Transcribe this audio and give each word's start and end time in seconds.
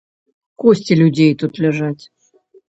Косці 0.63 0.97
людзей 1.01 1.35
тут 1.45 1.61
ляжаць. 1.67 2.03